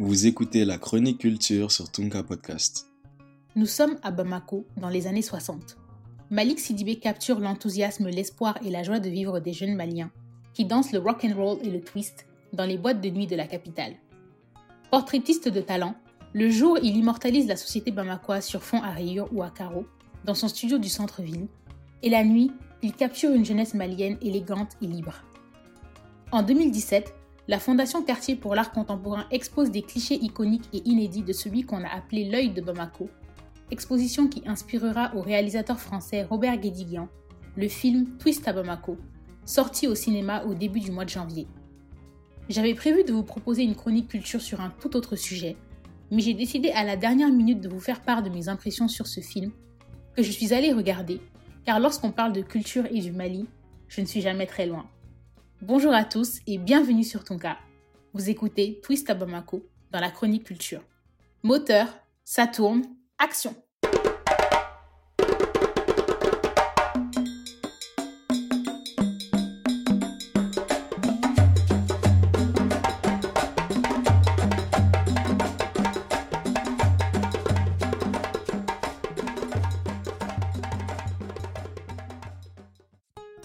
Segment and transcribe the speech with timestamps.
[0.00, 2.86] Vous écoutez la chronique culture sur Tunka Podcast.
[3.56, 5.76] Nous sommes à Bamako dans les années 60.
[6.30, 10.12] Malik Sidibé capture l'enthousiasme, l'espoir et la joie de vivre des jeunes Maliens
[10.54, 13.34] qui dansent le rock and roll et le twist dans les boîtes de nuit de
[13.34, 13.96] la capitale.
[14.92, 15.96] Portraitiste de talent,
[16.32, 19.86] le jour il immortalise la société bamakoise sur fond à rayures ou à carreaux
[20.24, 21.48] dans son studio du centre-ville,
[22.04, 22.52] et la nuit,
[22.84, 25.24] il capture une jeunesse malienne élégante et libre.
[26.30, 27.17] En 2017,
[27.48, 31.82] la Fondation Quartier pour l'art contemporain expose des clichés iconiques et inédits de celui qu'on
[31.82, 33.08] a appelé l'œil de Bamako,
[33.70, 37.08] exposition qui inspirera au réalisateur français Robert Guédiguian
[37.56, 38.98] le film Twist à Bamako,
[39.46, 41.48] sorti au cinéma au début du mois de janvier.
[42.50, 45.56] J'avais prévu de vous proposer une chronique culture sur un tout autre sujet,
[46.10, 49.06] mais j'ai décidé à la dernière minute de vous faire part de mes impressions sur
[49.06, 49.52] ce film,
[50.14, 51.20] que je suis allée regarder,
[51.64, 53.46] car lorsqu'on parle de culture et du Mali,
[53.88, 54.86] je ne suis jamais très loin.
[55.60, 57.58] Bonjour à tous et bienvenue sur Tonka.
[58.14, 60.82] Vous écoutez Twist à Bamako dans la chronique culture.
[61.42, 61.88] Moteur,
[62.24, 62.84] ça tourne,
[63.18, 63.56] action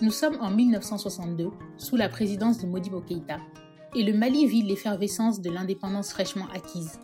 [0.03, 3.37] Nous sommes en 1962, sous la présidence de Modibo Keïta,
[3.95, 6.99] et le Mali vit l'effervescence de l'indépendance fraîchement acquise.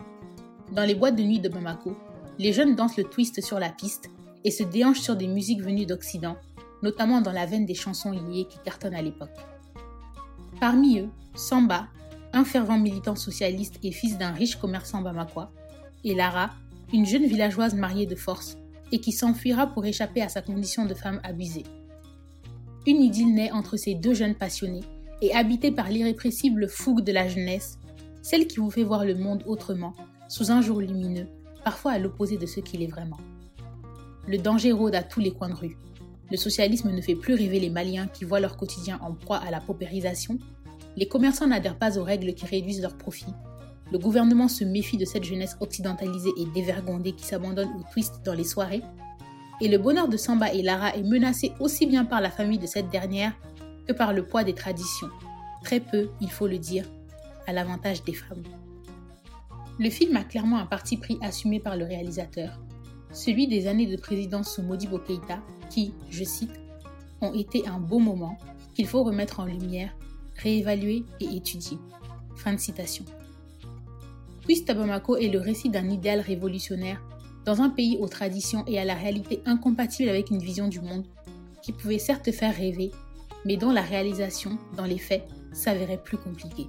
[0.72, 1.96] Dans les boîtes de nuit de Bamako,
[2.38, 4.10] les jeunes dansent le twist sur la piste
[4.44, 6.36] et se déhanchent sur des musiques venues d'Occident,
[6.82, 9.38] notamment dans la veine des chansons liées qui cartonnent à l'époque.
[10.60, 11.86] Parmi eux, Samba,
[12.34, 15.50] un fervent militant socialiste et fils d'un riche commerçant bamakois,
[16.04, 16.50] et Lara,
[16.92, 18.58] une jeune villageoise mariée de force
[18.92, 21.64] et qui s'enfuira pour échapper à sa condition de femme abusée.
[22.86, 24.84] Une idylle naît entre ces deux jeunes passionnés
[25.20, 27.78] et habitée par l'irrépressible fougue de la jeunesse,
[28.22, 29.92] celle qui vous fait voir le monde autrement,
[30.28, 31.26] sous un jour lumineux,
[31.62, 33.18] parfois à l'opposé de ce qu'il est vraiment.
[34.26, 35.76] Le danger rôde à tous les coins de rue.
[36.30, 39.50] Le socialisme ne fait plus rêver les Maliens qui voient leur quotidien en proie à
[39.50, 40.38] la paupérisation.
[40.96, 43.34] Les commerçants n'adhèrent pas aux règles qui réduisent leurs profits.
[43.92, 48.34] Le gouvernement se méfie de cette jeunesse occidentalisée et dévergondée qui s'abandonne au twist dans
[48.34, 48.82] les soirées
[49.60, 52.66] et le bonheur de Samba et Lara est menacé aussi bien par la famille de
[52.66, 53.32] cette dernière
[53.86, 55.10] que par le poids des traditions,
[55.62, 56.84] très peu, il faut le dire,
[57.46, 58.42] à l'avantage des femmes.
[59.78, 62.58] Le film a clairement un parti pris assumé par le réalisateur,
[63.12, 66.60] celui des années de présidence sous Modibo Keïta qui, je cite,
[67.20, 68.38] ont été un beau moment
[68.74, 69.94] qu'il faut remettre en lumière,
[70.36, 71.78] réévaluer et étudier.
[72.36, 73.04] Fin de citation.
[74.42, 77.02] Twist Bamako est le récit d'un idéal révolutionnaire
[77.50, 81.04] dans un pays aux traditions et à la réalité incompatible avec une vision du monde
[81.62, 82.92] qui pouvait certes faire rêver,
[83.44, 86.68] mais dont la réalisation, dans les faits, s'avérait plus compliquée.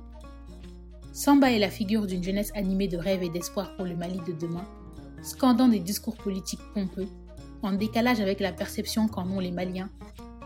[1.13, 4.33] Samba est la figure d'une jeunesse animée de rêves et d'espoir pour le Mali de
[4.33, 4.65] demain,
[5.21, 7.07] scandant des discours politiques pompeux,
[7.61, 9.91] en décalage avec la perception qu'en ont les Maliens,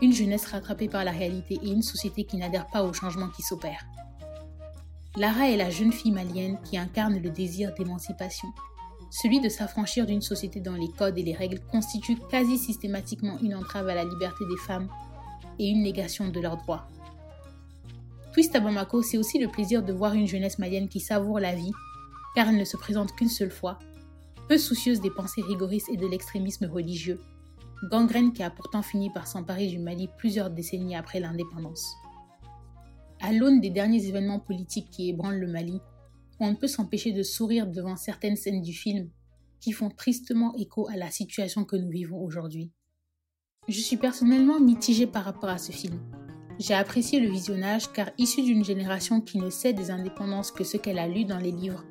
[0.02, 3.40] une jeunesse rattrapée par la réalité et une société qui n'adhère pas aux changements qui
[3.40, 3.86] s'opèrent.
[5.16, 8.48] Lara est la jeune fille malienne qui incarne le désir d'émancipation,
[9.22, 13.54] celui de s'affranchir d'une société dont les codes et les règles constituent quasi systématiquement une
[13.54, 14.88] entrave à la liberté des femmes
[15.58, 16.86] et une négation de leurs droits.
[18.34, 21.54] Twist à Bamako, c'est aussi le plaisir de voir une jeunesse malienne qui savoure la
[21.54, 21.72] vie,
[22.34, 23.78] car elle ne se présente qu'une seule fois,
[24.48, 27.18] peu soucieuse des pensées rigoristes et de l'extrémisme religieux,
[27.90, 31.94] gangrène qui a pourtant fini par s'emparer du Mali plusieurs décennies après l'indépendance.
[33.22, 35.80] À l'aune des derniers événements politiques qui ébranlent le Mali,
[36.40, 39.08] on ne peut s'empêcher de sourire devant certaines scènes du film
[39.60, 42.70] qui font tristement écho à la situation que nous vivons aujourd'hui.
[43.68, 45.98] Je suis personnellement mitigée par rapport à ce film.
[46.58, 50.76] J'ai apprécié le visionnage car issu d'une génération qui ne sait des indépendances que ce
[50.76, 51.84] qu'elle a lu dans les livres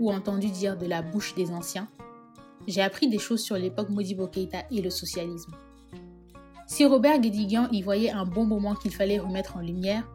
[0.00, 1.88] ou entendu dire de la bouche des anciens,
[2.66, 5.52] j'ai appris des choses sur l'époque Modibo Keïta et le socialisme.
[6.66, 10.06] Si Robert Guédiguian y voyait un bon moment qu'il fallait remettre en lumière,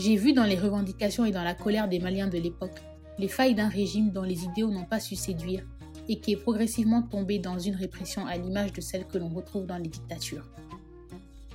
[0.00, 2.80] j'ai vu dans les revendications et dans la colère des Maliens de l'époque
[3.18, 5.62] les failles d'un régime dont les idéaux n'ont pas su séduire
[6.08, 9.66] et qui est progressivement tombé dans une répression à l'image de celle que l'on retrouve
[9.66, 10.48] dans les dictatures.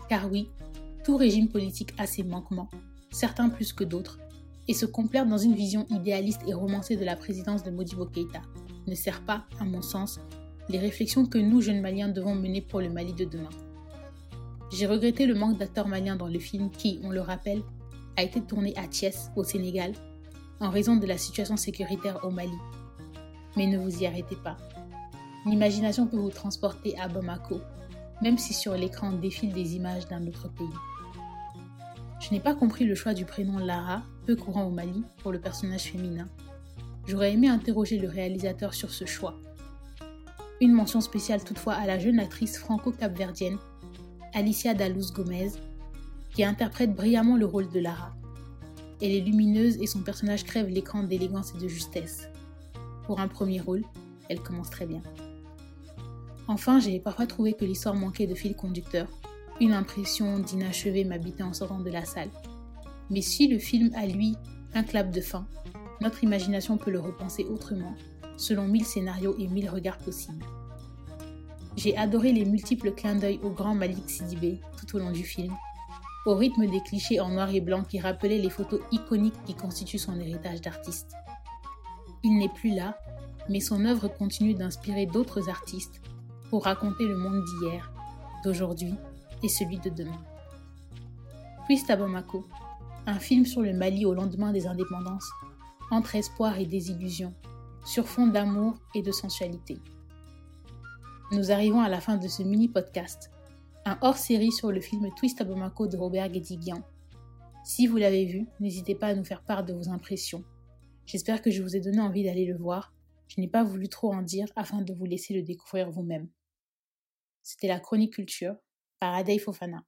[0.09, 0.47] Car oui,
[1.03, 2.69] tout régime politique a ses manquements,
[3.09, 4.19] certains plus que d'autres,
[4.67, 8.43] et se complaire dans une vision idéaliste et romancée de la présidence de Modibo Keïta
[8.85, 10.19] ne sert pas, à mon sens,
[10.69, 13.49] les réflexions que nous, jeunes Maliens, devons mener pour le Mali de demain.
[14.71, 17.63] J'ai regretté le manque d'acteurs maliens dans le film qui, on le rappelle,
[18.17, 19.93] a été tourné à Thiès, au Sénégal,
[20.59, 22.57] en raison de la situation sécuritaire au Mali.
[23.57, 24.57] Mais ne vous y arrêtez pas.
[25.45, 27.61] L'imagination peut vous transporter à Bamako,
[28.21, 30.67] même si sur l'écran défilent des images d'un autre pays.
[32.19, 35.39] Je n'ai pas compris le choix du prénom Lara, peu courant au Mali, pour le
[35.39, 36.27] personnage féminin.
[37.07, 39.35] J'aurais aimé interroger le réalisateur sur ce choix.
[40.61, 43.57] Une mention spéciale toutefois à la jeune actrice franco-capverdienne
[44.33, 45.51] Alicia Daluz Gomez,
[46.35, 48.13] qui interprète brillamment le rôle de Lara.
[49.01, 52.27] Elle est lumineuse et son personnage crève l'écran d'élégance et de justesse.
[53.05, 53.83] Pour un premier rôle,
[54.27, 55.01] elle commence très bien.
[56.47, 59.07] Enfin, j'ai parfois trouvé que l'histoire manquait de fil conducteur.
[59.61, 62.29] Une impression d'inachevé m'habitait en sortant de la salle.
[63.09, 64.35] Mais si le film a lui
[64.73, 65.47] un clap de fin,
[66.01, 67.95] notre imagination peut le repenser autrement,
[68.35, 70.45] selon mille scénarios et mille regards possibles.
[71.77, 75.53] J'ai adoré les multiples clins d'œil au grand Malik Sidibé tout au long du film,
[76.25, 79.99] au rythme des clichés en noir et blanc qui rappelaient les photos iconiques qui constituent
[79.99, 81.15] son héritage d'artiste.
[82.23, 82.97] Il n'est plus là,
[83.49, 86.01] mais son œuvre continue d'inspirer d'autres artistes
[86.49, 87.91] pour raconter le monde d'hier,
[88.43, 88.95] d'aujourd'hui
[89.43, 90.21] et celui de demain.
[91.65, 92.45] Twist à Bamako,
[93.05, 95.29] un film sur le Mali au lendemain des indépendances,
[95.91, 97.33] entre espoir et désillusion,
[97.85, 99.77] sur fond d'amour et de sensualité.
[101.31, 103.31] Nous arrivons à la fin de ce mini-podcast,
[103.85, 106.81] un hors-série sur le film Twist à Bamako de Robert Guédiguian.
[107.63, 110.43] Si vous l'avez vu, n'hésitez pas à nous faire part de vos impressions.
[111.05, 112.93] J'espère que je vous ai donné envie d'aller le voir.
[113.27, 116.29] Je n'ai pas voulu trop en dire afin de vous laisser le découvrir vous-même.
[117.43, 118.55] C'était la chronique culture
[118.99, 119.85] par Adèle Fofana.